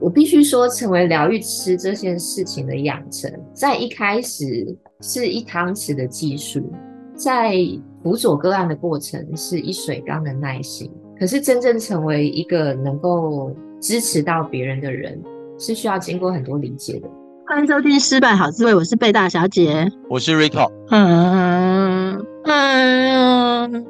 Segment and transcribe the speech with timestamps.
[0.00, 4.66] 我必须说，成为疗愈师这件事情的养成，在一开始
[5.02, 6.72] 是一汤匙的技术，
[7.14, 7.54] 在
[8.02, 10.90] 辅佐个案的过程是一水缸的耐心。
[11.18, 15.22] 可是真正成为一个能够支持到别人的人，
[15.58, 17.06] 是需要经过很多理解的。
[17.46, 20.72] 欢迎收听《失败好滋味》，我是贝大小姐，我是 Rico。
[20.88, 23.86] 嗯嗯，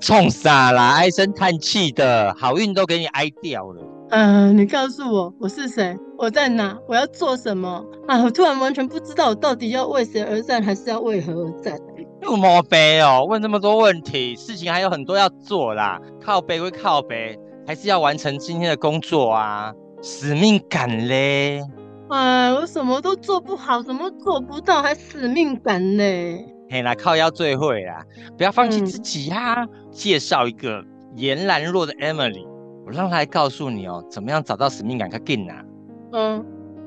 [0.00, 0.94] 冲啥啦？
[0.94, 3.82] 唉声叹气的，好运都给你哀掉了。
[4.10, 5.96] 嗯，你告诉我我是谁？
[6.18, 6.76] 我在哪？
[6.88, 7.84] 我要做什么？
[8.08, 11.78] 啊，我突然完全不知道我到底要为谁而战，还是要为何而战？
[12.22, 13.24] 又莫非哦？
[13.28, 16.00] 问这么多问题，事情还有很多要做啦。
[16.20, 21.62] 靠背归靠背，还是要完成今天的工作啊，使命感嘞。
[22.08, 26.44] 哎，我什么都做不好，什么做不到，还使命感嘞？
[26.68, 28.04] 嘿啦，靠腰最会啦，
[28.36, 29.64] 不要放弃自己呀、啊。
[29.64, 30.84] 嗯、介绍一个
[31.14, 32.49] 颜兰若的 Emily。
[32.86, 35.08] 我让他来告诉你哦，怎么样找到使命感？
[35.08, 35.64] 快进来。
[36.12, 36.44] 嗯，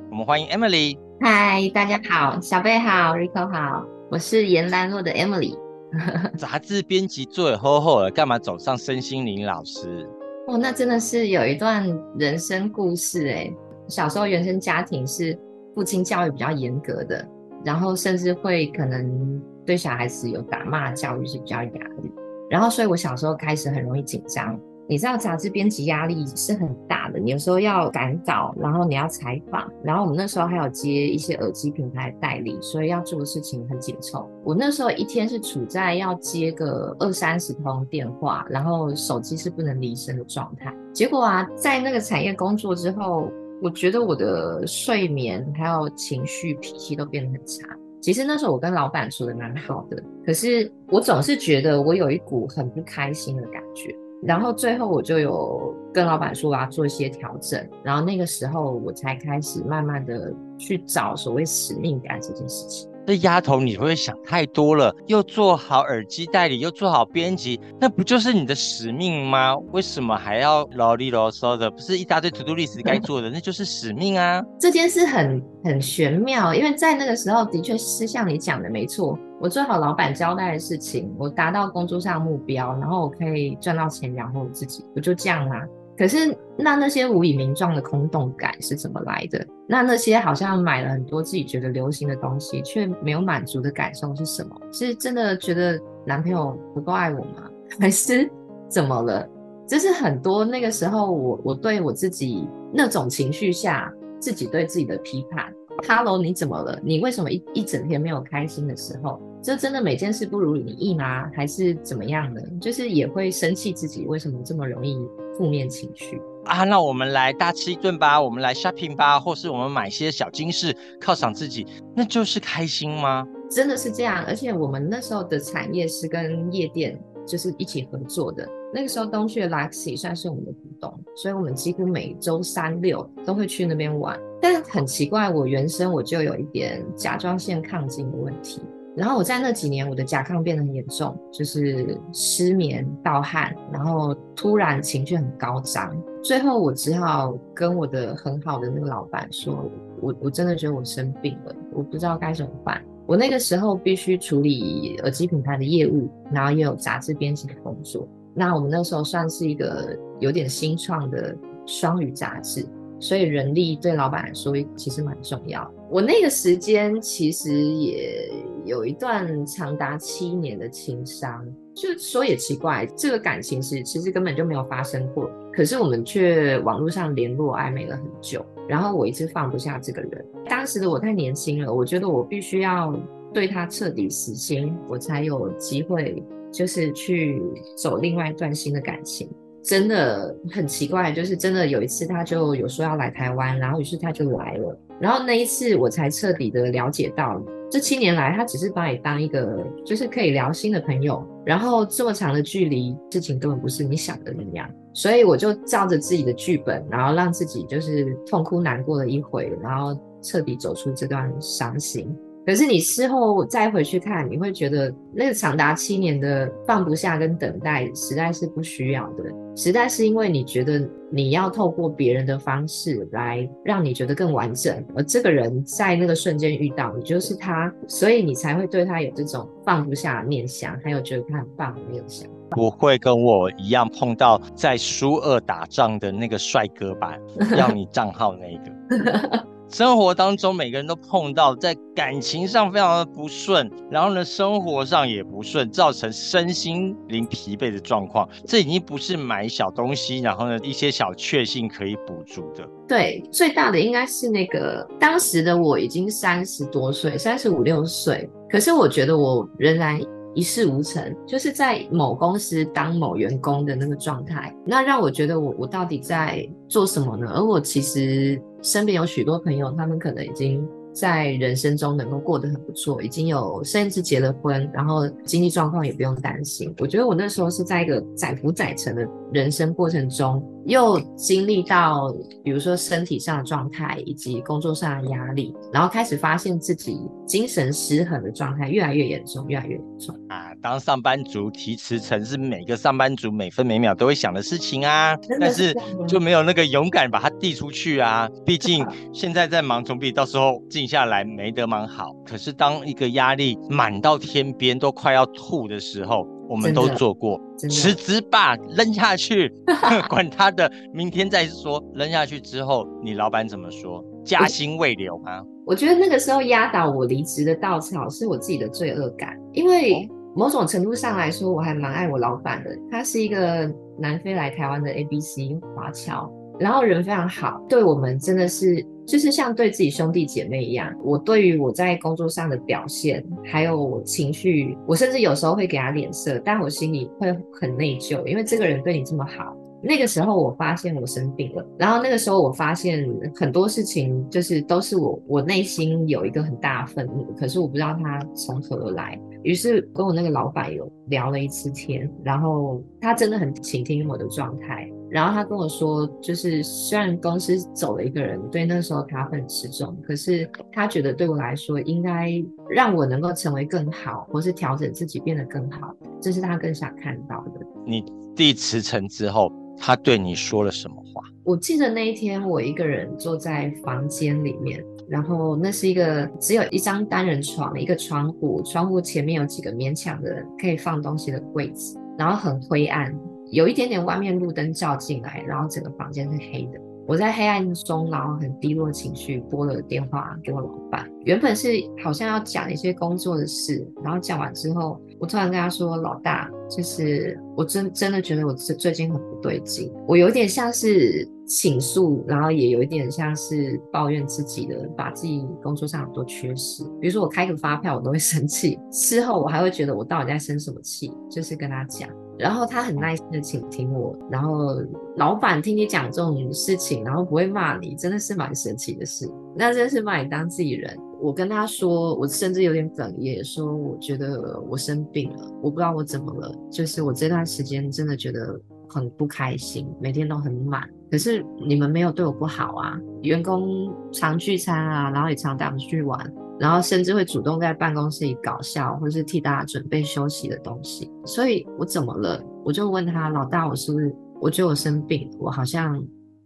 [0.09, 0.97] 我们欢迎 Emily。
[1.21, 5.57] 嗨，大家好，小贝好，Rico 好，我是颜兰若的 Emily。
[6.37, 10.09] 杂志编辑做得厚厚的，干嘛走上身心灵老师？
[10.47, 13.53] 哦，那真的是有一段人生故事哎。
[13.87, 15.37] 小时候原生家庭是
[15.75, 17.25] 父亲教育比较严格的，
[17.63, 21.69] 然后甚至会可能对小孩子有打骂教育是比较压
[22.01, 22.11] 力，
[22.49, 24.59] 然后所以我小时候开始很容易紧张。
[24.87, 34.29] 你知道杂志编辑压力是很大的，你有时候要赶稿，然后你要采访，然后我们那时候还有接一些耳机品牌代理，所以要做的事情很紧凑。
[34.43, 40.75] 我那时候一天是处在要接个二三十通电话，然后手机是不能离身的状态。
[40.91, 43.29] 结果啊，在那个产业工作之后，
[43.61, 47.65] 我觉得我的睡眠还有情绪脾气都变得很差。
[48.01, 53.95] 其实那时候我跟老板处得蛮好的，可是我总是觉得我有一股很不开心的感觉。
[54.25, 62.92] 然后最后我就有跟老板说我要做一些调整，然后那个时候我才开始慢慢的去找所谓使命感这件事情。
[63.05, 69.55] 这丫头你会想太多了，又做好耳机代理，又做好编辑，那不就是你的使命吗？
[69.71, 71.69] 为什么还要啰里啰嗦的？
[71.69, 74.41] 不是一大堆 to do list 该做的，那就是使命啊！
[74.59, 79.17] 这件事很很玄妙，因为在那个时候的确是像你讲的没错。
[79.41, 85.61] 我做好老板交代的事情，我达到工作上目标，然后我可以赚到钱养活我自己，我就这样啦。
[85.97, 89.45] 可是那那些无以名状的空洞感是怎么来的？
[89.67, 94.55] 那那些好像买了很多自己觉得流行的东西，却没有满足的感受是什么？
[94.71, 97.49] 是真的觉得男朋友不够爱我吗？
[97.79, 98.29] 还是
[98.67, 99.27] 怎么了？
[99.67, 105.51] 这是很多那个时候我我对我自己那种情绪下自己对自己的批判。
[105.87, 106.79] Hello，你怎么了？
[106.83, 109.21] 你为什么一一整天没有开心的时候？
[109.41, 111.29] 这真的每件事不如你意吗？
[111.35, 112.41] 还是怎么样的？
[112.61, 114.97] 就是也会生气自己为什么这么容易
[115.37, 116.63] 负面情绪啊？
[116.63, 123.27] 那我们来大吃一顿吧，我们来 shopping 吧，或是我们买些小金饰犒赏自己，那就是开心吗？
[123.49, 128.47] 真的是这样，而且我们那时候的产业是跟夜店就是一起合作的。
[128.73, 134.19] 那个时候东区的 Luxy 算是我们的股东，所以我们几乎每周三六都会去那边玩。
[134.41, 138.59] 但很奇怪，我原生我就有一点甲状腺亢进的问题。
[138.95, 145.95] 然后我在那几年，我的甲亢变得很严重，就是失眠、盗汗，然后突然情绪很高涨。
[146.23, 152.83] 最后我只好跟我的很好的那个老板说，我我真的觉得我生病了，我不知道该怎么办。
[153.05, 158.07] 我那个时候必须处理耳机品牌的业务，然后也有杂志编辑的工作。
[158.35, 162.65] 那我们那时候算是一个有点新创的双语杂志。
[162.99, 165.73] 所以人力对老板来说其实蛮重要的。
[165.93, 168.27] 我那个时间其实也
[168.65, 171.45] 有一段长达七年的情伤，
[171.75, 178.43] 就说也奇怪，这个感情是其实根本就没有发生过，可是我们却网络上联络暧昧了很久。
[178.67, 180.25] 然后我一直放不下这个人。
[180.49, 182.91] 当时的我太年轻了，我觉得我必须要
[183.31, 187.39] 对他彻底死心，我才有机会就是去
[187.77, 189.29] 走另外一段新的感情。
[189.61, 212.09] 真的很奇怪，就是真的有一次，他就有说要来台湾，然后于是他就来了，然后那一次我才彻底的了解到，这七年来他只是把你当一个就是可以聊心的朋友，然后这么长的距离，事情根本不是你想的那样，所以我就照着自己的剧本，然后让自己就是痛哭难过了一回，然后彻底走出这段伤心。
[212.45, 219.23] 可是你事后再回去看，你会觉得那个长达七年的放不下跟等待，实在是不需要的。
[219.55, 232.29] 实在是因为你觉得你要透过别人的方式来让你觉得更完整，而这个人在那个瞬间遇到你就是他，所以你才会对他有这种放不下的念想，还有觉得他很棒的念想。
[232.49, 237.15] 不会跟我一样碰到在苏二打仗的那个帅哥吧？
[237.57, 239.47] 要你账号那个。
[239.73, 248.29] 生活当中每个人都碰到，在感情上非常的不顺，然后呢，生活上也不顺，造成身心灵疲惫的状况。
[248.45, 252.63] 这已经不是买小东西，然后呢，一些小确幸可以补足的。
[252.87, 259.99] 对，最大的应该是那个当时的我已经三十多岁，三十五六岁，可是我觉得我仍然。
[260.35, 267.31] 一事无成，就是在某公司当某员工的那个状态，那让我觉得我我到底在做什么呢？
[267.35, 270.67] 而我其实身边有许多朋友，他们可能已经。
[270.95, 276.71] 在人生中能够过得很不错，已经有甚至结了婚，然后经济状况也不用担心。
[276.77, 282.13] 我觉得我那时候是在一个载浮载沉的人生过程中，又经历到
[282.43, 290.53] 比如说身体上的状态以及工作上的压力，然后开始发现自己精神失衡的状态越来越严重，越来越严重啊！
[290.61, 295.73] 当上班族提辞呈是每个上班族每分每秒都会想的事情啊，但是
[296.07, 298.29] 就没有那个勇敢把它递出去啊。
[298.45, 302.13] 毕竟现在在忙，总比到时候静下来没得忙好。
[302.25, 309.51] 可是当一个压力满到天边都快要吐的时候，我们都做过，辞职吧，扔下去，
[310.09, 311.83] 管他的，明天再说。
[311.93, 314.03] 扔下去之后，你老板怎么说？
[314.23, 315.41] 加薪未留吗？
[315.65, 322.69] 我觉得那个时候压倒我离职的稻草是我自己的罪恶感，因为某种程度上来说，我还蛮爱我老板的。
[322.91, 326.29] 他是一个南非来台湾的 ABC 华侨。
[326.59, 330.93] 然后人非常好，对我们真的是就是像对自己兄弟姐妹一样。
[331.03, 339.55] 我对于我在工作上的表现，还有情绪，我甚至有时候会给他脸色，但我心里会很内疚，因为这个人对你这么好。
[339.85, 343.05] 那个时候我发现我生病了，然后那个时候我发现
[343.35, 349.19] 很多事情就是都是我我内心有一个很大的愤怒，可是我不知道它从何而来。
[349.43, 354.89] 于是跟我那个老板有聊了一次天，然后他真的很倾听我的状态。
[355.13, 367.63] 然后他跟我说，就是虽然公司走了一个人，对那时候他很失重，可是他觉得对我来说，应该让我能够成为更好，或是调整自己变得更好，这是他更想看到的。
[367.85, 368.03] 你
[368.35, 371.21] 递辞呈之后，他对你说了什么话？
[371.43, 383.15] 我记得那一天，我一个人坐在房间里面，然后那是一个只有一张单人床，一个窗户，窗户前面有几个勉强的可以放东西的柜子，然后很灰暗。
[383.53, 386.79] 有一点点外面路灯照进来，然后整个房间是黑的。
[387.05, 391.07] 我在黑暗中，然后很低落情绪，拨了电话给我老板。
[391.23, 391.67] 原本是
[392.03, 406.83] 好像要讲一些工作的事，然后讲完之后，我突然跟他说：“老大，就是我真真的觉得我最最近很不对劲，我有点像是倾诉，然后也有一点像是抱怨自己的，把自己工作上很多缺失。
[406.99, 412.09] 比如说我开个发票，我都会生气，事后我还会觉得我到底在生什么气，就是跟他讲。”
[412.43, 414.75] 然后他很耐心的倾听我，然后
[415.15, 419.31] 老板听你讲这种事情，然后不会骂你，真的是蛮神奇的事。
[419.55, 420.93] 那真是把你当自己人。
[421.21, 430.83] 我跟他说，我甚至有点哽咽，说我觉得我生病了，我不知道我怎么了，就是我这段时间真的觉得很不开心，每天都很满。
[431.09, 436.19] 可是你们没有对我不好啊，员工常聚餐啊，然后也常带我们去玩。
[436.63, 441.11] 然后甚至会主动在办公室里搞笑，或是替大家准备休息的东西。
[441.25, 442.41] 所以我怎么了？
[442.63, 444.15] 我就问他，老大，我是不是？
[444.39, 446.01] 我觉得我生病，我好像，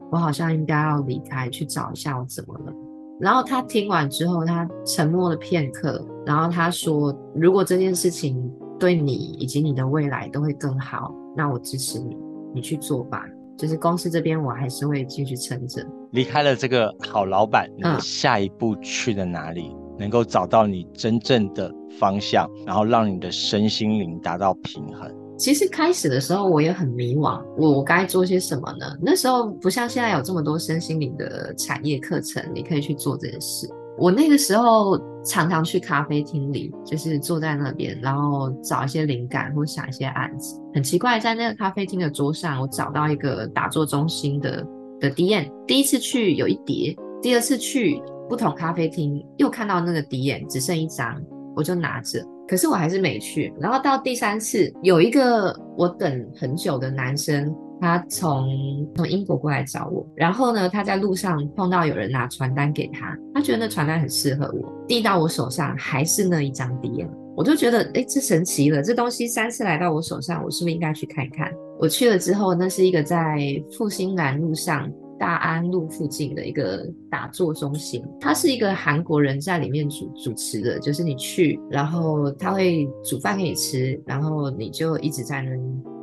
[0.09, 2.73] 我好像应该要离开，去找一下我怎么了。
[3.19, 12.17] 然后他听完之后，他沉默了片刻，然后他说：“如果这件事情对你以及你的未来都会更好，那我支持你，
[12.55, 13.23] 你去做吧。
[13.55, 19.69] 就是公司这边，我还是会继续撑着。”离开了这个好老板，你下一步去了哪里？
[19.75, 25.11] 嗯能够找到你真正的方向，然后让你的身心灵达到平衡。
[25.37, 28.87] 其实开始的时候我也很迷惘，我该做些什么呢？
[28.99, 33.69] 那时候不像现在有这么多身心灵的产业课程，你可以去做这件事。
[33.99, 40.59] 我那个时候常常去咖啡厅里，就是坐在那边，然后找一些灵感或想一些案子。
[40.73, 44.65] 很奇怪，在那个咖啡厅的桌上，我找到一个打坐中心的
[44.99, 45.47] 的 DM。
[45.67, 48.01] 第一次去有一叠，第二次去。
[48.29, 51.21] 不同咖啡厅又看到那个 DM 只剩一张，
[51.55, 53.53] 我就拿着，可是我还是没去。
[53.59, 58.47] 然后到第三次，有一个我等很久的男生，他从
[58.95, 71.51] 从英国过来找我，然后呢，他在路上碰到有人拿传单给他，他觉得那传单很适合我，递到我手上还是那一张 DM，我就觉得诶，这神奇了，这东西三次来到我手上，我是不是应该去看看？
[71.79, 73.37] 我去了之后，那是一个在
[73.77, 74.91] 复兴南路上。
[75.19, 85.51] 大安路附近的一个打坐中心，它是一个韩国人在里面主主持的，就是你去，然后他会煮饭给你吃，然后你就一直在那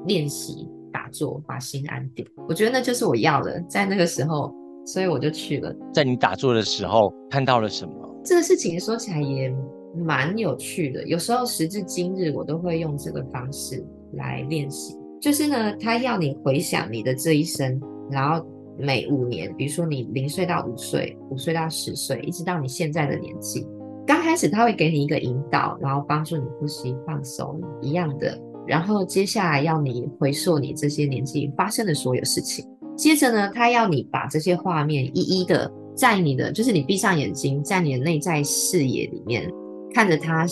[0.06, 2.26] 练习打坐，把心安定。
[2.48, 4.52] 我觉得那就是我要的，在那个时候，
[4.86, 5.74] 所以我就去了。
[5.92, 7.92] 在你打坐的时候看到了什么？
[8.24, 9.54] 这个事情说起来也
[9.96, 11.06] 蛮有趣的。
[11.06, 14.96] 有时候时至今日，我都会用这个方式来练习。
[15.20, 17.80] 就是呢，他要你回想你的这一生，
[18.10, 18.46] 然后
[18.78, 23.66] 每五年，比如说你零岁到五岁，五岁到十岁，一直到你现在的年纪。
[24.06, 32.64] 刚开始他会给你一个引导，然后帮助你呼吸放松一样的，然后接下来要你回溯你这些年纪发生的所有事情。
[32.96, 39.50] 接着呢，他要你把这些画面一一的在你的，就是你闭上眼睛，在你的内在视野里面
[39.92, 40.46] 看着它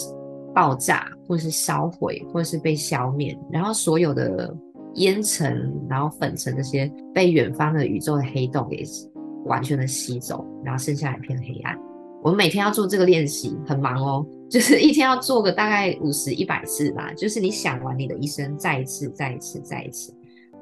[0.55, 4.55] 爆炸，或是烧毁，或是被消灭，然后所有的
[4.95, 8.85] 烟尘，然后粉尘这些被远方的宇宙的黑洞给
[9.47, 11.79] 完全的吸走，然后剩下一片黑暗。
[12.23, 17.13] 我们每天要做这个练习，很忙哦，就是一天要做个大概五十、一百次吧。
[17.15, 20.15] 就是你想完你的一生，再一次、再一次、再一次，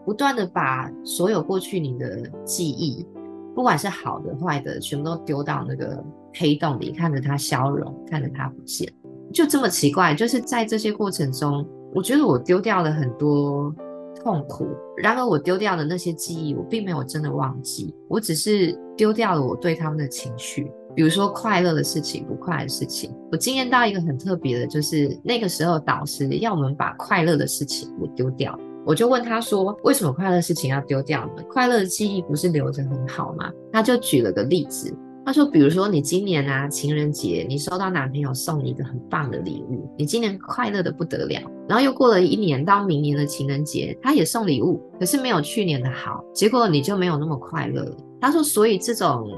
[0.06, 3.06] 不断的把所有过去你的记忆，
[3.54, 6.02] 不管是好的、坏的，全部都丢到那个
[6.34, 8.90] 黑洞里，看着它消融，看着它不见。
[9.30, 13.74] 就这么奇怪，就是在这些过程中，我觉得我丢掉了很多
[14.22, 14.68] 痛苦。
[14.96, 20.70] 然而，我丢掉的那些记忆，我并没有真的忘记，我只是丢掉了我对他们的情绪。
[20.94, 28.58] 比如说快乐的事情，不快乐的事情，我经验到一个很特别的，就是那个时候导师要我们把快乐的事情给丢掉。
[28.84, 31.42] 我就问他说，为什么快乐事情要丢掉呢？
[31.48, 33.52] 快乐的记忆不是留着很好吗？
[33.72, 34.92] 他就举了个例子，
[35.24, 41.40] 他说，比如说你今年啊情人节，你收到男朋友送你一个很棒的礼物，你今年快乐的不得了。
[41.68, 47.96] 然后又过了一年，到明年的情人节，他也送礼物，可是没有去年的好，结果你就没有那么快乐了。
[48.20, 49.28] 他说，所以这种。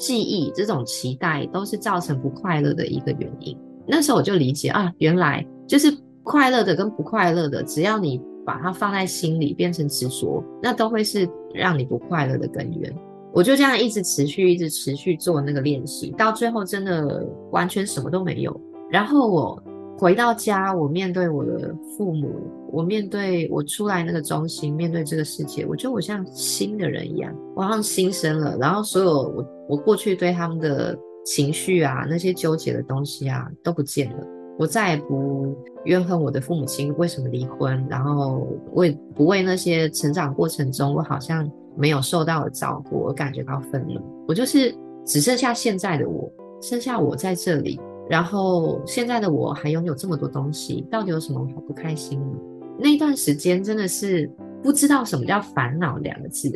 [0.00, 3.54] 记忆这种期待都是造成不快乐的一个原因。
[3.86, 12.90] 那时候我就理解啊，原来就是快乐的跟不快乐的，只要你把它放在心里变成执着，那都会是让你不快乐的根源。
[13.32, 18.60] 我就这样一直持续，一直持续做那个练习，到最后真的完全什么都没有。
[18.90, 19.62] 然后我。
[19.98, 22.30] 回到家，我面对我的父母，
[22.72, 28.56] 我面对我出来那个中心，面对这个世界，我觉得我像新的人一样，我好像新生了。
[28.58, 34.26] 然后所有我我过去对他们的情绪啊，那些纠结的东西啊，都不见了。
[34.58, 44.00] 我再也不怨恨我的父母亲为什么离婚，然后为不为那些成长过程中我好像没有受到的照顾而感觉到愤怒。
[44.28, 47.80] 我就是只剩下现在的我，剩下我在这里。
[48.08, 52.38] 然后现在的我还拥有这么多东西，到底有什么好不开心呢？
[52.76, 54.28] 那段时间真的是
[54.62, 56.50] 不知道什么叫烦恼两个字。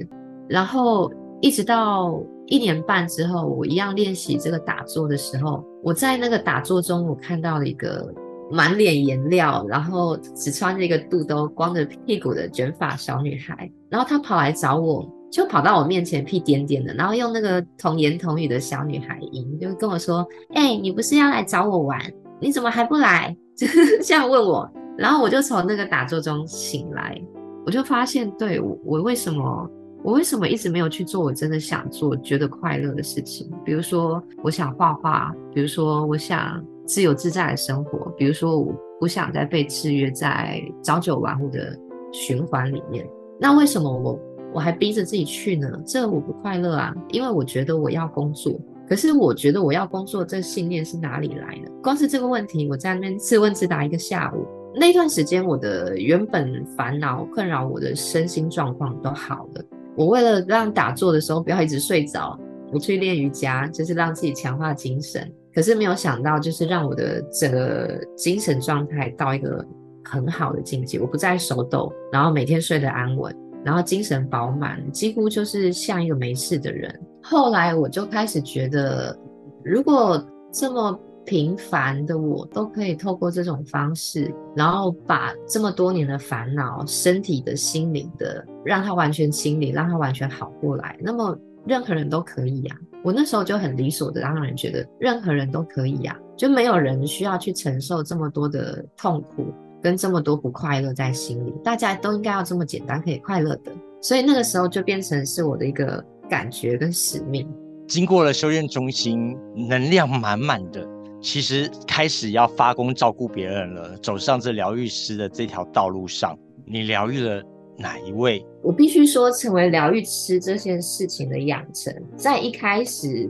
[0.49, 8.13] 然后一直到一年半之后，我一样练习这个打坐的时候，我在那个打坐中，我看到了一个
[8.55, 15.11] 满脸颜料，然后只穿着一个肚兜、光着屁股的卷发小女孩，然后她跑来找我。
[15.35, 22.01] 就跑到我面前屁颠颠的，然后用那个童言童语的小女孩音，就跟我说：“哎、你不是要来找我玩？
[22.41, 23.67] 你怎么还不来？” 就
[24.01, 24.71] 这样问我。
[24.97, 27.21] 然后我就从那个打坐中醒来，
[27.67, 29.69] 我就发现，对，我，我为什么
[30.05, 33.51] 我为什么一直没有去做我真的想做、觉得快乐的事情？
[33.65, 41.79] 比如说，我想画画；比如说，我想自由自在的生活；比如说，我不想再被制约在朝九晚五的
[42.13, 43.07] 循环里面。
[43.41, 44.19] 那为什么我？
[44.53, 48.53] 我还逼着自己去呢，这我不快乐啊，因为我觉得我要工作。
[48.89, 51.73] 可是我觉得我要工作，这信念是哪里来的？
[51.83, 54.47] 光是这个问题，我在那边自问自答一个下午。
[54.77, 59.65] 那段时间，我的原本烦恼困扰我的身心状况都好了。
[59.97, 62.39] 我为了让打坐的时候不要一直睡着，
[62.73, 65.33] 我去练瑜伽，就是让自己强化精神。
[65.55, 69.65] 可是没有想到，就是让我的整个精神状态到一个
[70.05, 73.35] 很好的境界，我不再手抖，然后每天睡得安稳。
[73.65, 77.01] 然后精神饱满，几乎就是像一个没事的人。
[77.23, 79.19] 后来我就开始觉得，
[79.65, 91.35] 如果这么平凡的我都可以透过这种方式，然后把这么多年的烦恼、身体的、心灵的，让它完全清理，让它完全好过来，那么
[91.67, 92.77] 任何人都可以呀。
[93.05, 99.47] 我那时候就很理所当然觉得，任何人都可以呀，就没有人需要去承受这么多的痛苦。
[99.83, 103.71] 跟这么多不快乐在心里，大家都应该要这么简单可以快乐的，
[104.01, 107.47] 所以那个时候就变成是我的一个感觉跟使命。
[107.87, 109.37] 经过了修炼中心，
[109.69, 110.89] 能量满满的，
[111.21, 113.95] 其实开始要发功照顾别人了。
[113.99, 116.35] 走上这疗愈师的这条道路上，
[116.65, 117.43] 你疗愈了
[117.79, 118.45] 哪一位？
[118.63, 123.29] 我必须说，成为疗愈师这件事情的养成，在一开始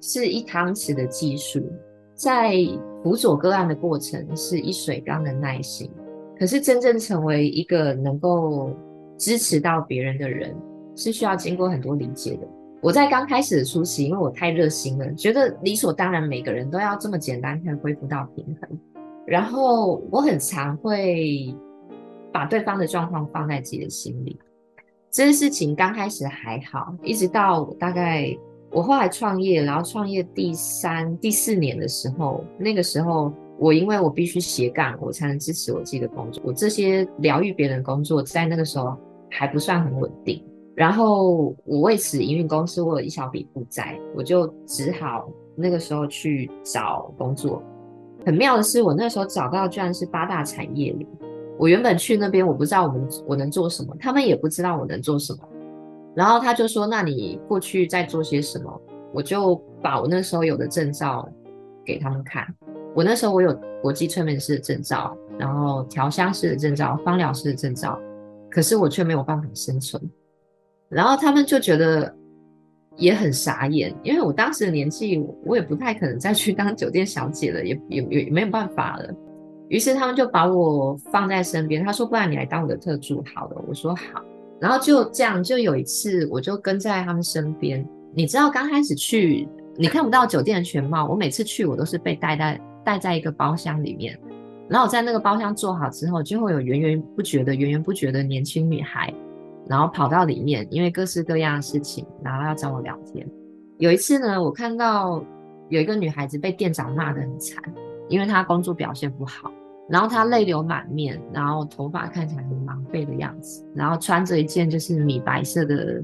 [0.00, 1.62] 是一汤匙的技术。
[2.14, 2.54] 在
[3.02, 5.90] 辅佐个案的过程是一水缸的耐心，
[6.38, 8.70] 可是真正成为一个能够
[9.18, 10.56] 支持到别人的人，
[10.96, 12.48] 是需要经过很多理解的。
[12.80, 18.80] 我在刚开始的初期，因为我太热心了，觉得理所当然每个人都要这么简单才恢复到平衡。
[19.26, 21.54] 然后我很常会
[22.32, 24.38] 把对方的状况放在自己的心里。
[25.10, 28.36] 这件事情刚开始还好，一直到大概
[28.70, 36.42] 我后来创业，然后创业第三、第四年的时候，那个时候我因为我必须斜杠，我才能支持我自己的工作。
[36.44, 38.94] 我这些疗愈别人工作，在那个时候
[39.30, 40.44] 还不算很稳定。
[40.74, 47.62] 然后我为此营运公司，我有一小笔负债，我就只好那个时候去找工作。
[48.26, 51.06] 很妙的是，我那时候找到居然是八大产业里。
[51.58, 55.38] 我原本去那边，我不知道我们我能做什么，他们也不知道我能做什么。
[56.14, 58.82] 然后他就说：“那你过去在做些什么？”
[59.12, 61.26] 我就把我那时候有的证照
[61.84, 62.46] 给他们看。
[62.94, 67.98] 我那时候我有国际催眠师的证照，然后调香师的证照，芳疗师的证照，
[68.50, 70.02] 可是我却没有办法生存。
[70.88, 72.14] 然后他们就觉得
[72.96, 79.14] 也很傻眼，因为我当时的年纪，我也不太可能再去当酒店小姐了，也也也没有办法了。
[79.68, 84.22] 于是他们就把我放在身边，他说：“不然你来当我的特助好了。”我说：“好。”
[84.60, 87.86] 然后就这样，就有一次我就跟在他们身边。
[88.14, 89.46] 你知道，刚开始去
[89.76, 94.18] 你看不到酒店的全貌，我每次去我都是被带在带在一个包厢里面，
[94.68, 99.12] 然后我在那个包厢坐好之后，就会有源源不绝的源源不绝的年轻女孩，
[99.68, 103.28] 然后跑到里面，因为各式各样的事情，然后要找我聊天。
[103.78, 105.22] 有一次呢，我看到
[105.68, 107.62] 有一个女孩子被店长骂得很惨，
[108.08, 109.52] 因为她工作表现不好。
[109.88, 116.02] 然后他泪流满面，然后头发看起来很狼狈的样子，然后穿着一件就是米白色的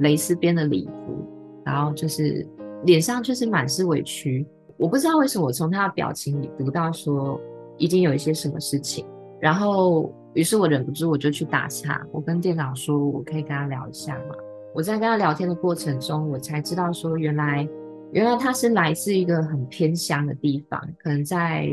[0.00, 1.26] 蕾丝边的礼服，
[1.64, 2.46] 然后就是
[2.84, 4.46] 脸上就是满是委屈。
[4.76, 7.40] 我不知道为什么我从他的表情里读到说
[7.78, 9.06] 一定有一些什么事情，
[9.40, 14.34] 然后于是我忍不住我就去打岔，我跟店长说我可以跟他聊一下嘛。
[14.74, 17.66] 我在跟他聊天的过程中，我才知道说原来
[18.12, 21.66] 原来他是来自一个很偏乡的地方，可能在。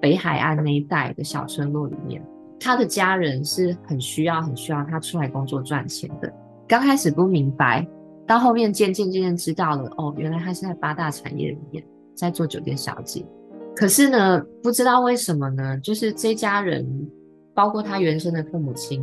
[0.00, 2.24] 北海岸那一带的小村落里面，
[2.60, 6.32] 他的家人是很需要、很需要他出来工作赚钱的。
[6.66, 7.86] 刚开始不明白，
[8.26, 11.84] 到后面渐渐渐渐知道了，哦，原来他是在八大产业里面
[12.14, 13.24] 在做酒店小姐。
[13.74, 16.86] 可是呢，不知道为什么呢，就是这家人，
[17.54, 19.02] 包括他原生的父母亲，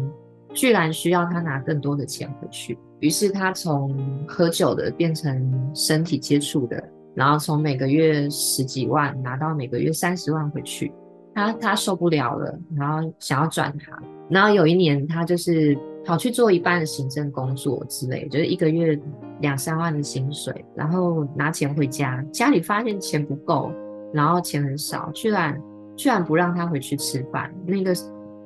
[0.53, 2.77] 居然需要他拿更多的钱回去。
[2.99, 3.93] 于是他从
[4.27, 6.83] 喝酒的变成身体接触的。
[7.15, 10.91] 然后从每个月十几万拿到每个月三十万回去，
[11.33, 14.03] 他他受不了了，然后想要转行。
[14.29, 18.99] 然后有一年他就是跑去做一半的行政工作之类，就是一个月
[19.39, 23.71] 两三万的薪水，然后拿钱回家，家里发现钱不够，
[24.13, 25.61] 然后钱很少，居然
[25.95, 27.53] 居然不让他回去吃饭。
[27.65, 27.93] 那个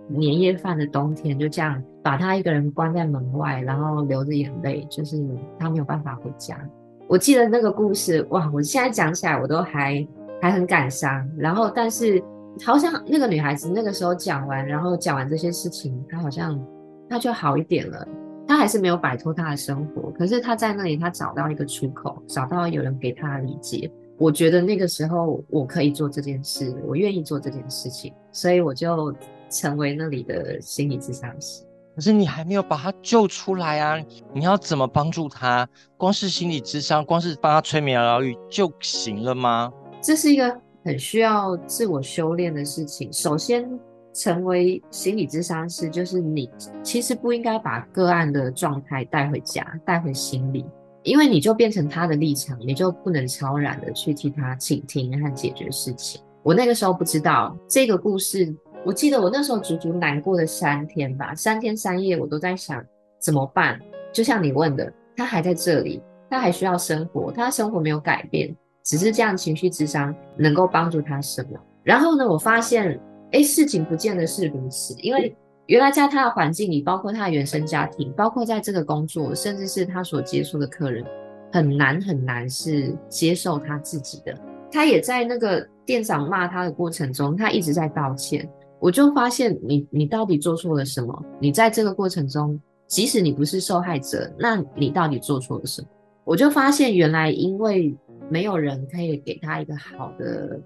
[0.08, 5.18] 年夜饭的冬天就这样把他一个人关在门外，然后流着眼泪，就是
[5.58, 6.60] 他没有办法回家。
[7.10, 8.48] 我记得那个故事，哇！
[8.54, 10.08] 我现在讲起来我都还
[10.40, 11.28] 还很感伤。
[11.36, 12.24] 然后，但是
[12.64, 16.64] 好像那个女孩子那个时候讲完，然后讲完这些事情，她好像
[17.10, 18.08] 她就好一点了。
[18.48, 23.92] 她还是没有摆脱她的生活，可是她在那里，她找到一个出口，找到有人给她理解。
[24.20, 29.12] 我觉得那个时候我可以做这件事，我愿意做这件事情，所以我就
[29.50, 31.64] 成为那里的心理咨商师。
[32.00, 34.02] 可是你还没有把他救出来啊！
[34.34, 35.68] 你要怎么帮助他？
[35.98, 39.70] 光是心理智商，光是帮他催眠疗愈就行了吗？
[40.02, 43.12] 这是一个很需要自我修炼的事情。
[43.12, 43.70] 首先，
[44.14, 46.50] 成为心理智商师，就是你
[46.82, 50.66] 其实不应该把个案的状态带回家，带回心里，
[51.04, 56.22] 因为你就变成他的立场，你就不能超然的去替他倾听和解决事情。
[56.44, 58.56] 我那个时候不知道这个故事。
[58.86, 62.84] 我记得我那时候足足难过了三天吧，三天三夜我都在想
[63.20, 63.80] 怎么办。
[64.14, 71.60] 就像你问的，他还在这里，他还需要生活，他的生活没有改变，只是这样情绪智商能够帮助他什么？
[71.84, 73.00] 然后呢，我发现，
[73.32, 81.06] 哎，事情不见得是如此，因为原来在他的环境里，包括他的原生家庭，包括在这个工作，甚至是他所接触的客人，
[81.52, 84.34] 很难很难是接受他自己的。
[84.72, 88.50] 他也在那个店长骂他的过程中，他一直在道歉。
[88.80, 91.26] 我就发现你，你到底做错了什么？
[91.40, 95.88] 你在这个过程中，即使你不是受害者，那你到底做错了什么？
[96.24, 97.94] 我就发现，原来因为
[98.30, 100.60] 没有人可以给他一个好的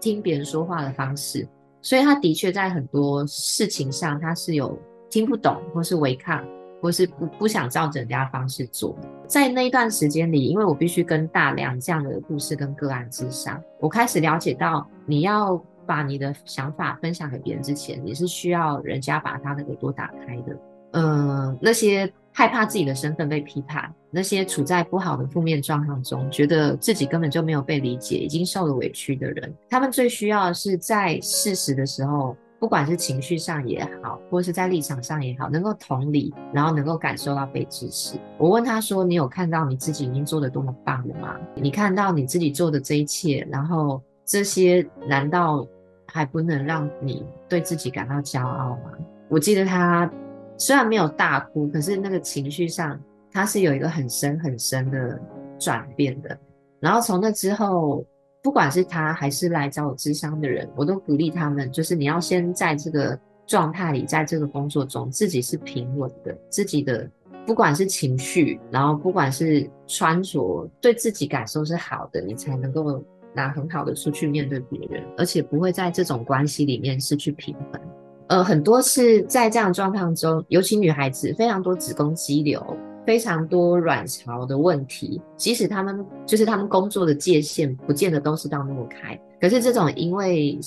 [0.00, 1.46] 听别人说话的方式，
[1.80, 4.76] 所以他的确在很多事情上他是有
[5.08, 6.44] 听不懂，或是违抗，
[6.80, 8.96] 或是不不想照着人家的方式做。
[9.28, 15.62] 在那一段时间里，因为我必须跟大量这样的故事跟个案之上，我开始了解到你要。
[15.86, 20.56] 把你的想法分享给别人之前，你是需要人家把他的耳朵打开的。
[20.94, 38.18] 嗯、那些害怕自己的身份被批判，那些处在不好的负面状况中，觉得自己根本就没有被理解，已经受了委屈的人，他们最需要的是在适时的时候，不管是情绪上也好，或者是在立场上也好，能够同理，然后能够感受到被支持。
[38.38, 41.36] 我问他说：“你有看到你自己已经做得多么棒了吗？
[41.56, 45.66] 你看到你自己做的这一切，然后这些难道
[46.06, 48.92] 还不能让你对自己感到骄傲吗？”
[49.28, 50.10] 我记得他。
[50.58, 53.00] 虽然没有大哭，可是那个情绪上，
[53.32, 55.20] 他是有一个很深很深的
[55.58, 56.38] 转变的。
[56.78, 58.04] 然后从那之后，
[58.42, 67.10] 不管是他还是来找我咨商的人，我都鼓励他们，就是你要先在这个状态里，在这个工作中，自己是平稳的，自己的
[67.44, 73.02] 不管是情绪，然后不管是穿着，对自己感受是好的，你才能够
[73.34, 77.80] 拿很好的出去面对别人，而且不会在这种关系里面失去平衡。
[78.28, 82.64] 呃，很多是在这样的状况中，尤其女孩子非常多子宫肌瘤，
[83.06, 85.20] 非常多卵巢的问题。
[85.36, 89.20] 即使他们就是他们工作的界限，不见得都是到那么开。
[89.40, 90.58] 可是这种因为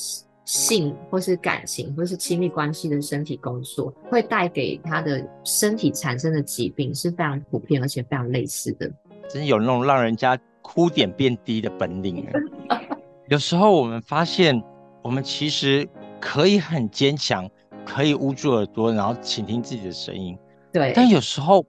[0.43, 8.91] 性或是感情或是亲密关系的身体工作，会带给她的身体产生的疾病是非常普遍而且非常类似的。
[9.27, 12.27] 真有那种让人家哭点变低的本领。
[13.27, 14.63] 有时候我们发现，
[15.01, 15.87] 我们其实
[16.19, 17.49] 可以很坚强。
[17.85, 20.35] 可以捂住耳朵，然后倾听自己的声音。
[20.73, 21.63] 对，但有时候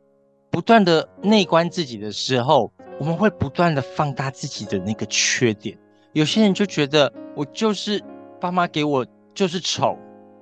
[0.50, 5.76] 不断的内观自己的时候，我们会不断的放大自己的那个缺点。
[6.14, 8.02] 有些人就觉得我就是
[8.40, 9.94] 爸妈给我就是丑，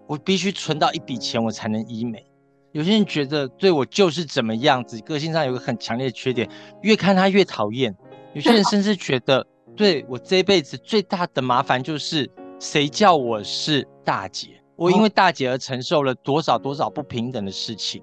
[0.07, 2.25] 我必须存到一笔钱我才能医美。
[2.71, 6.49] 有些人觉得对我就是怎么样子，个性上有个很强烈的缺点，
[6.83, 7.93] 越看他越讨厌。
[8.33, 9.45] 有些人甚至觉得
[9.77, 14.49] 对我这辈子最大的麻烦就是谁叫我是大姐。
[14.77, 18.03] 我因为大姐而承受了多少多少不平等的事情，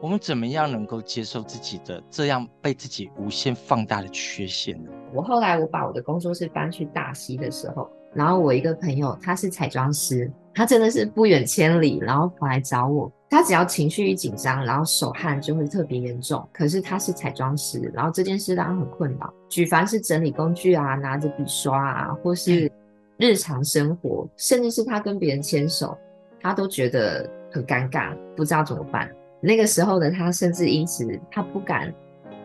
[0.00, 4.90] 我们怎么样能够接受自己的这样被自己无限放大的缺陷呢？
[5.14, 13.10] 我后来我把我的工作室搬去大溪的时候，然后我一个朋友他是彩妆师，他真的是不远千里，然后跑来找我。
[13.30, 16.46] 他只要情绪一紧张，然后手汗就会特别严重。
[16.52, 19.32] 可是他是彩妆师，然后这件事让他很困扰。
[19.48, 22.70] 举凡是整理工具啊，拿着笔刷啊，或是
[23.18, 25.96] 日常生活，甚至是他跟别人牵手。
[26.40, 29.10] 他都觉得很尴尬，不知道怎么办。
[29.40, 31.92] 那个时候的他，甚至因此他不敢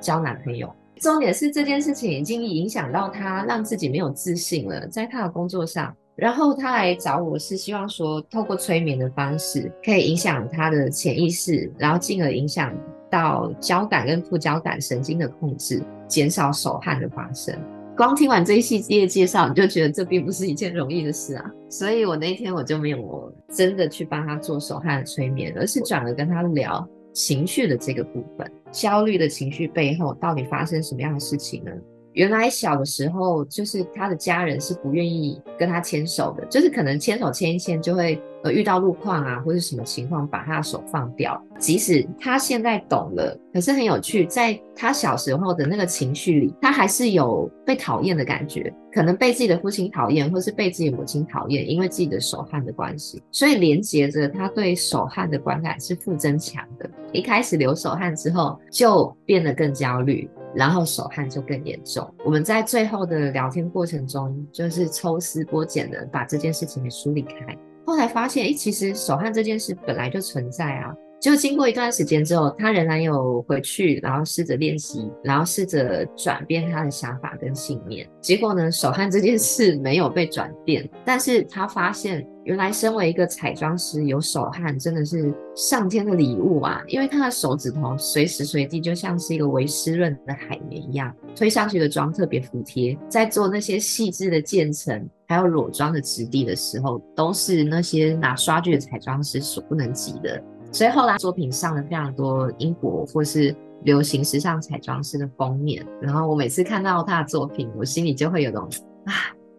[0.01, 0.73] 交男朋友。
[0.97, 5.95] 重点是这件事情已经影响到他，让自己没有自信了，在他的工作上。
[6.15, 12.71] 然后他来找我是希望说，透过催眠的方式，可以影响他的潜意识，然后进而影响
[13.09, 17.57] 到交感跟副交感神经的控制，减少手汗的发生。
[17.97, 21.51] 光听完这一系列介绍，你就觉得这并不是一件容易的事啊。
[21.69, 31.71] 所以我那天我就没有真的去帮他做手汗的催眠，而是转而跟他聊情绪的这个部分，焦虑的情绪背后到底发生什么样的事情呢？
[32.13, 41.41] 原来小的时候，就是他的家人是不愿意跟他牵手的，就是可能牵手牵一牵就会呃遇到路况啊，或者什么情况把他的手放掉。
[41.57, 56.89] 即使他现在懂了，可是很有趣，在他小时候的那个情绪里，他还是有被讨厌的感觉，可能被自己的父亲讨厌，或是被自己母亲讨厌，因为自己的手汗的关系，所以连接着他对手汗的观感是负增强的。
[57.11, 60.29] 一开始流手汗之后，就变得更焦虑。
[60.55, 62.07] 然后手汗就更严重。
[62.25, 67.57] 我们在最后的聊天过程中，就是抽丝剥茧的把这件事情给梳理开。
[67.85, 70.93] 后来发现，诶，其实手汗这件事本来就存在啊。
[71.21, 78.05] 就经过一段时间之后，他仍然有回去，然后试着练习，然后试着转变他的想法跟信念。
[78.19, 86.81] 结果呢，手汗这件事没有被转变，但是他发现，原来身为一个彩妆师，有手汗真的是上天的礼物啊！
[86.87, 100.43] 因为他的手指头随时随地就像是一个微湿润的海绵一样，推上去的妆特别服帖，在做那些细致的渐层，还有裸妆的质地的时候，都是那些拿刷具的彩妆师所不能及的。
[100.69, 108.67] 所以后来作品上了非常多英国或是流行时尚彩妆师的封面，然后我每次看到他的作品，我心里就会有种
[109.05, 109.13] 啊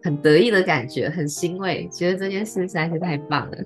[0.05, 3.57] 很得意的感觉，很欣慰，觉得这件事实在是太棒了。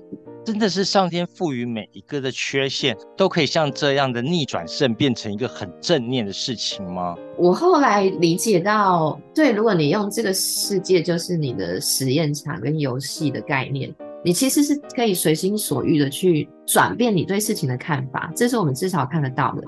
[0.42, 7.14] 真的是上天赋予每一个的缺陷，都可以像这样的逆转胜变成一个很正念的事情吗？
[7.36, 13.94] 我后来理解到，对，如果你用这个世界就是你的实验场跟游戏的概念。
[14.24, 19.62] 你其实是可以随心所欲的去转变你对事情的看法，这是我们至少看得到的。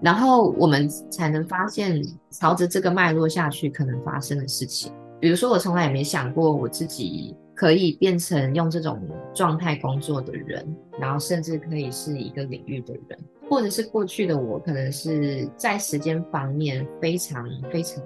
[0.00, 4.90] 然后我们才能发现朝着这个脉络下去可能发生的事情。
[5.20, 9.00] 比如说，我从来也没想过我自己可以变成用这种
[9.34, 10.66] 状态工作的人，
[11.00, 18.02] 然后甚至可以是一个领域的人，或者是过去的我可能是在时间方面非常非常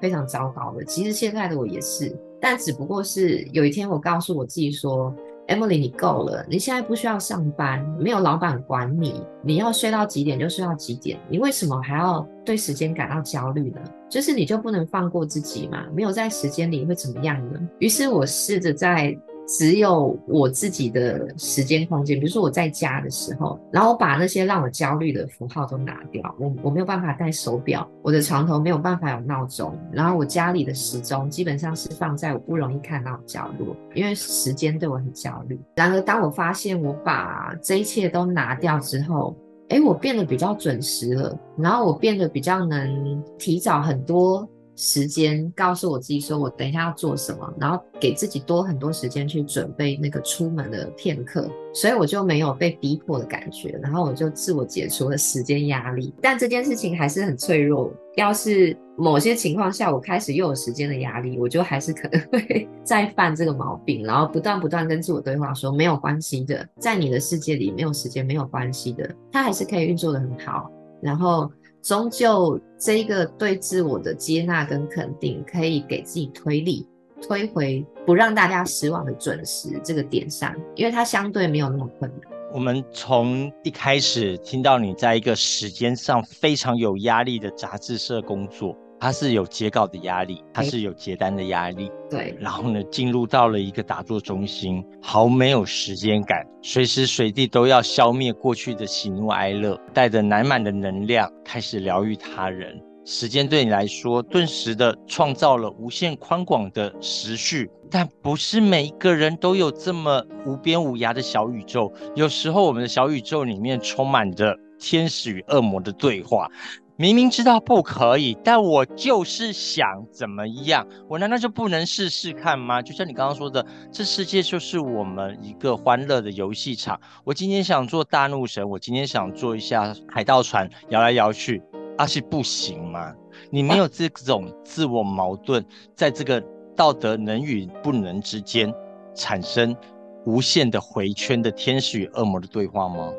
[0.00, 0.84] 非常糟糕的。
[0.84, 5.14] 其实现在的我也是，但只不过是有一天我告诉我自己说。
[5.46, 13.78] Emily，你够了，你现在不需要上班，没有老板管你，你要睡到几点就睡到几点，你为什么还要对时间感到焦虑呢？
[14.14, 15.86] 就是你就不能放过自己吗？
[15.92, 17.58] 没有在时间里会怎么样呢？
[17.80, 19.18] 于是我试着在。
[19.46, 26.34] 只有我自己的时间空间，比如说我在家的时候，然后我把那些让我焦虑的符号都拿掉。
[26.38, 35.60] 我我没有办法戴手表，我的床头没有办法有闹钟，然后我家里的时钟基本上是放在我不容易看到的角落，因为时间对我很焦虑。
[35.76, 39.36] 然而，当我发现我把这一切都拿掉之后，
[39.68, 44.48] 哎，我变得比较准时了，然后我变得比较能提早很多。
[44.76, 56.12] 时间告诉我自己说，我等一下要做什么，然后给自己多很多时间去准备那个出门的片刻，所以我就没有被逼迫的感觉，然后我就自我解除了时间压力。
[56.20, 71.48] 但这件事情还是很脆弱，要是某些情况下我开始又有时间的压力，我就还是可能会 再犯这个毛病，然后不断不断跟自我对话说，没有关系的，在你的世界里没有时间没有关系的，它还是可以运作得很好，然后。
[71.84, 76.88] 终究，这一个对自我的接纳跟肯定，可以给自己推力，
[77.20, 82.20] 推回不让大家失望的准时这个点上，因为它相对没有那么困难。
[82.54, 88.74] 我们从一开始听到你在一个时间上非常有压力的杂志社工作。
[89.00, 92.34] 他是有截稿的压力，他是有接单的压力，对。
[92.40, 102.80] 然后呢，进入到了一个打坐中心，毫没有时间感，随时随地都要消灭过去的喜怒哀乐，带着满满的能量开始疗愈他人。
[103.06, 111.92] 时间对你来说，顿时的创造了无限宽广的时序，但不是每一个人都有这么无边无涯的小宇宙。
[112.14, 116.50] 有时候，我们的小宇宙里面充满着天使与恶魔的对话。
[116.96, 120.86] 明明知道不可以，但我就是想怎么样？
[121.08, 122.80] 我难道就不能试试看吗？
[122.80, 127.00] 就像你刚刚说的，这世界就是我们一个欢乐的游戏场。
[127.24, 131.60] 我今天想做大怒神，我今天想做一下海盗船摇来摇去，
[131.98, 133.12] 而、啊、是不行吗？
[133.50, 135.64] 你没有这种自我矛盾，
[135.96, 136.40] 在这个
[136.76, 138.72] 道德能与不能之间
[139.16, 139.76] 产生
[140.24, 143.12] 无限的回圈的天使与恶魔的对话吗？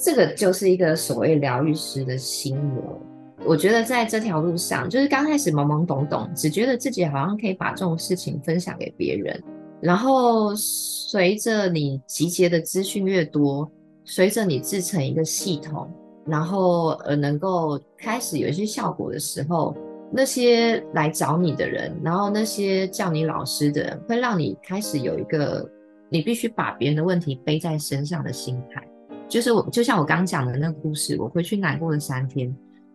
[0.00, 3.00] 这个就是一个所谓疗愈师的心魔。
[3.44, 9.42] 我觉得在这条路上，就是刚开始懵懵懂懂，只觉得自己好像可以把这种事情分享给别人。
[9.80, 13.70] 然后随着你集结的资讯越多，
[14.04, 15.88] 随着你制成一个系统，
[16.26, 19.76] 然后呃能够开始有一些效果的时候，
[20.12, 25.68] 那些来找你的人，然后那些叫你老师的人，会让你开始有一个
[26.08, 28.86] 你必须把别人的问题背在身上的心态。
[29.28, 32.52] 就是我，就像我刚讲的那个故事，我回去难过了三天，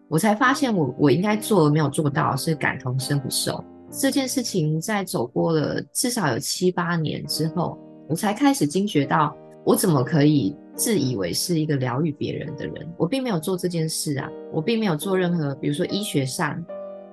[0.08, 4.82] 我才发现我我应该做没有做到是感同身受这件事情。
[4.82, 7.78] 在走过了至少有七八年之后，
[8.10, 12.88] 我才开始惊觉到，我怎么可以自以为是一个疗愈别人的人？
[12.98, 16.60] 我并没有做这件事啊，我并没有做任何，比如说医学上，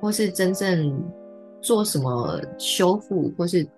[0.00, 0.98] 或是真正
[1.61, 3.68] 做什么修复，或是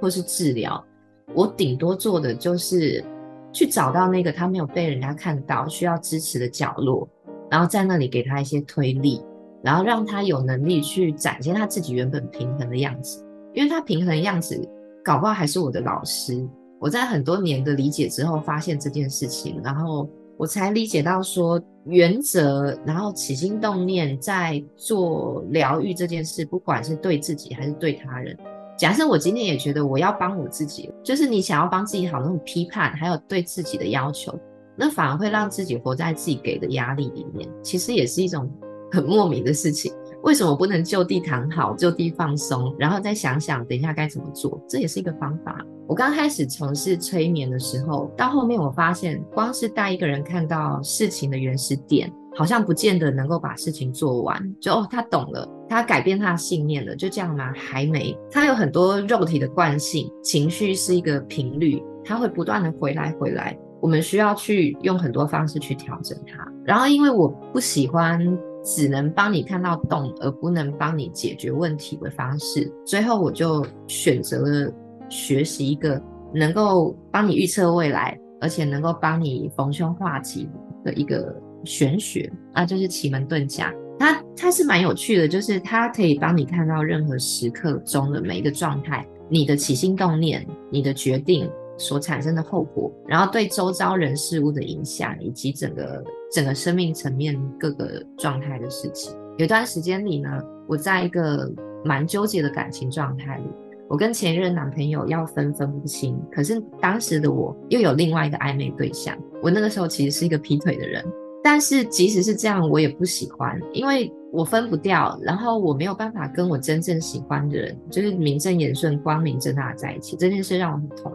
[0.00, 0.84] 或是治疗，
[1.32, 3.04] 我顶多做的就是。
[3.52, 7.08] 去找到那个他没有被人家看到需要支持的角落，
[7.50, 9.22] 然后在那里给他一些推力，
[9.62, 13.24] 然后让他有能力去展现他自己原本平衡的样子。
[13.52, 14.56] 因为他平衡的样子，
[15.04, 16.48] 搞不好还是我的老师。
[16.78, 20.08] 我在很多年的理解之后，发现这件事情，然后
[20.38, 28.34] 我才理解到说原则，然后起心动念在做疗愈这件事，不管是对自己还是对他人。
[28.80, 34.34] 假设我今天也觉得我要帮我自己，就是你想要帮自己好那种批判，还有对自己的要求，
[34.74, 38.50] 那反而会让自己活在自己给的压力里面，其实也是一种
[38.90, 39.92] 很莫名的事情。
[40.22, 44.60] 为什么不能就地躺好，就地放松，然后再想想等一下该怎么做？
[44.68, 45.58] 这也是一个方法。
[45.86, 52.12] 我刚开始从事催眠的时候，到后面我发现，光是带一个人看到事情的原始点。
[52.36, 57.52] 好像不见得能够把事情做完，就哦，他懂了，他改变他的信念了，就这样吗？
[57.56, 66.46] 还没，他有很多肉体的惯性，情绪是一个频率，他会不断的回来回来，我们需要去用很多方式去调整它。
[66.64, 68.20] 然后，因为我不喜欢
[68.64, 74.72] 只能帮你看到洞，而不能帮你解决问题的方式，最后我就选择了
[75.08, 76.00] 学习一个
[76.34, 80.48] 能够帮你预测未来，而且能够帮你逢凶化吉
[80.84, 81.34] 的一个。
[81.62, 90.42] 玄学啊，就是奇门遁甲，它它是蛮有趣的，就是它可以帮你看到任何时刻中的每一个状态，你的起心动念、
[90.72, 91.46] 你的决定
[91.80, 99.16] 所产生的后果，然后对周遭人事物的影响，以及整个整个生命层面各个状态的事情。
[99.38, 100.28] 有段时间里呢，
[100.68, 101.50] 我在一个
[101.82, 103.44] 蛮纠结的感情状态里，
[103.88, 111.02] 我跟前任男朋友要分分不清，可是当时的我又有另外一个暧昧对象，我那个时候其实是一个劈腿的人。
[111.42, 120.14] 但是即使是这样，我也不喜欢，因为我分不掉，然后我没有办法跟我真正喜欢的人，就是名正言顺、光明正大在一起。
[120.18, 121.10] 这件事让我很痛。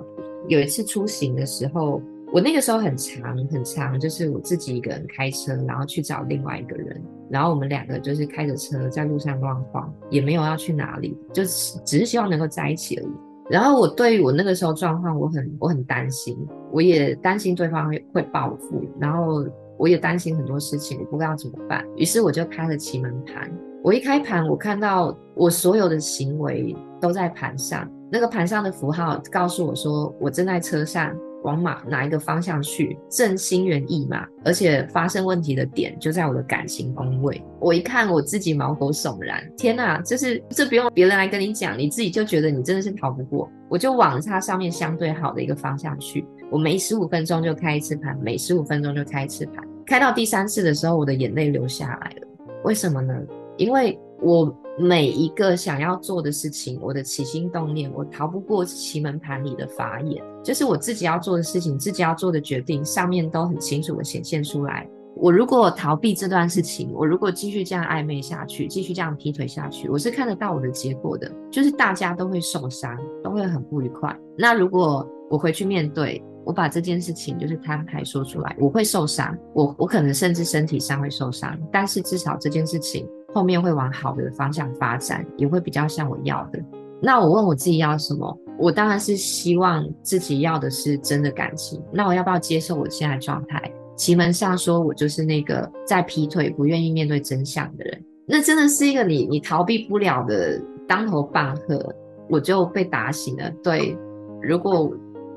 [0.47, 13.11] 有一次出行的时候，我那个时候很长很长，就是我自己一个人开车，然后去找另外一个人，然后我们两个就是开着车在路上乱晃，也没有要去哪里，就只是希望能够在一起而已。
[13.49, 16.37] 然后我对于我那个时候状况，我很我很担心，
[16.71, 19.45] 我也担心对方会会报复，然后。
[19.77, 21.85] 我也担心很多事情，我不知道怎么办。
[21.97, 23.51] 于是我就开了奇门盘。
[23.83, 37.43] 我一开盘，我看到我所有的行为都在盘上，那个盘上的符号告诉我说，我正在车上往马哪一个方向去，正心猿意马，而且发生问题的点就在我的感情宫位。
[37.59, 39.43] 我一看，我自己毛骨悚然。
[39.57, 43.49] 天哪，这是这不用别人来跟你讲，你自己就觉得你真的是逃不过。
[43.69, 46.25] 我就往它上面相对好的一个方向去。
[46.51, 49.63] 我每十五分钟就开一次盘，每十五分钟就开一次盘。
[49.85, 52.27] 开到第三次的时候，我的眼泪流下来了。
[52.63, 53.13] 为什么呢？
[53.57, 64.85] 因为我每一个想要做的事情，我的起心动念，我逃不过奇门盘里的法眼，就是我自己要做的事情，自己要做的决定，上面都很清楚的显现出来。
[65.15, 74.13] 我如果逃避这段事情，我如果继续这样暧昧下去，继续这样劈腿下去，我是看得到我的结果的，就是大家都会受伤，都会很不愉快。
[74.37, 86.59] 那如果我回去面对，我把这件事情就是摊牌说出来，我会受伤，我我可能甚至身体上会受伤，但是至少这件事情后面会往好的方向发展，也会比较像我要的。
[87.01, 88.39] 那我问我自己要什么？
[88.57, 91.83] 我当然是希望自己要的是真的感情。
[91.91, 93.61] 那我要不要接受我现在状态？
[93.97, 101.93] 奇门上说我就是那个在劈腿、不愿意面对真相的人，那真的是一个你你逃避不了的当头棒喝，
[102.29, 103.51] 我就被打醒了。
[103.61, 103.97] 对，
[104.41, 104.89] 如果。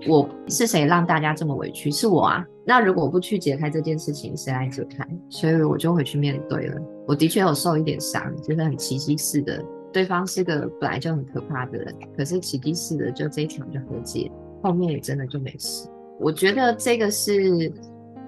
[0.07, 1.91] 我是谁让大家这么委屈？
[1.91, 2.47] 是我啊。
[2.69, 5.09] 那如果不去解开这件事情，谁来解开？
[5.31, 6.79] 所以我就回去面对了。
[7.07, 9.65] 我的确有受一点伤，就是很奇迹似的。
[9.91, 14.31] 对方是个本来就很可怕的人，可是奇迹似的，就这一场就和解，
[14.63, 15.89] 后面也真的就没事。
[16.21, 17.73] 我觉得这个是。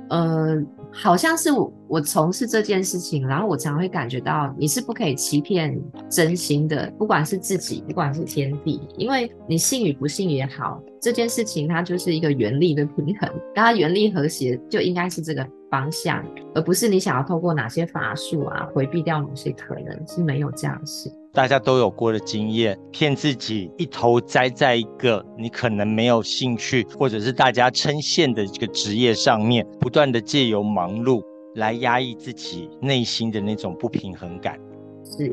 [0.09, 0.61] 呃，
[0.93, 16.25] 好像是我我从事这件事情，然后我常会感觉到你是不可以欺骗真心的，不管是自己，不管是天地，因为你信与不信也好，这件事情它就是一个原力的平衡，当它原力和谐就应该是这个方向，
[16.55, 21.11] 而不是你想要透过哪些法术啊回避掉某些可能，是没有这样的事。
[21.33, 31.23] 大家都有过的经验，骗自己一头栽在一个你可能没有兴趣，或者是大家称羡的这个职业上面，不断的借由忙碌
[31.55, 34.59] 来压抑自己内心的那种不平衡感，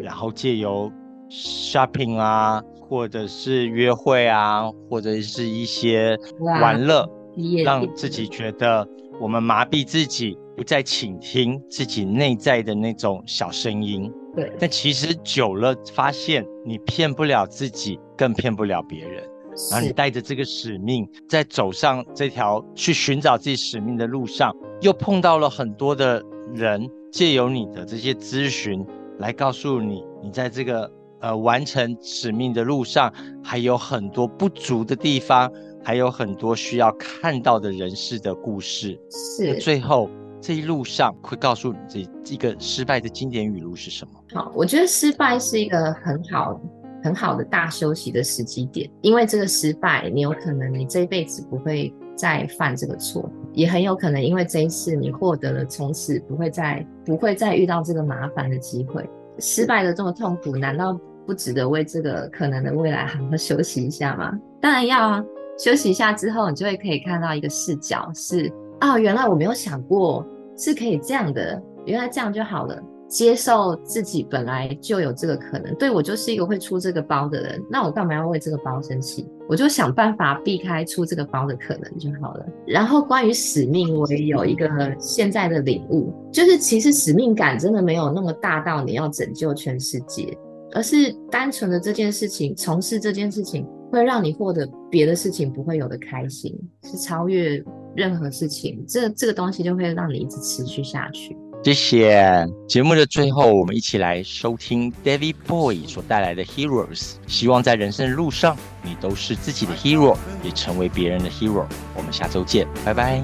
[0.04, 0.92] 然后借由
[1.32, 6.16] shopping 啊，或者是约会啊，或者是一些
[6.62, 7.10] 玩乐，
[7.66, 8.88] 让自己觉得
[9.20, 14.14] 我们麻痹自己，不再倾听自己内在的那种小声音。
[14.38, 19.24] 对，但其实久了，发现你骗不了自己，更骗不了别人。
[19.72, 26.24] 然后你带着这个使命，在走上这条去寻找自己使命的路上，又碰到了很多的
[26.54, 28.86] 人，借由你的这些咨询，
[29.18, 33.12] 来告诉你，你在这个呃完成使命的路上，
[33.44, 35.52] 还有很多不足的地方，
[35.84, 39.00] 还有很多需要看到的人事的故事。
[39.10, 40.08] 是，最后。
[40.40, 44.17] 这一路上会告诉你这一个失败的经典语录是什么？
[44.34, 46.60] 好，我觉得失败是一个很好
[47.04, 59.10] 很好的大休息的时机点，因为这个失败，你有可能你这一辈子不会再犯这个错，也很有可能因为这一次你获得了从此不会再不会再遇到这个麻烦的机会。
[59.40, 64.38] 失败的这么痛苦，难道不值得为这个可能的未来好好休息一下吗？
[64.60, 65.24] 当然要啊，
[65.58, 68.52] 休息一下之后，你就会可以看到一个视角是。
[68.80, 70.26] 啊，原来我没有想过
[70.58, 72.82] 是可以这样的，原来这样就好了。
[73.08, 79.28] 接受自己本来就有这个可能，对，我就是一个会出这个包的人，那我干嘛要为这个包生气？
[79.48, 82.46] 我就想办法避开出这个包的可能就好了。
[82.66, 90.38] 然后关于使命，我也有一个现在的领悟，就是其实使命感真的没有那么大到你要拯救全世界，
[90.74, 96.54] 而是单纯的这件事情，从事这件事情会让你获得别的事情不会有的开心，
[96.84, 97.64] 是超越。
[97.96, 101.36] 任何事情，这这个东西就会让你一直持续下去。
[101.68, 102.48] 谢谢。
[102.66, 107.16] 节目的最后，我们一起来收听 David Boy 所带来的 Heroes。
[107.28, 111.66] 希望在人生的路上，你都是自己的 hero，也成为别人的 hero。
[111.94, 113.22] 我们下周见，拜拜。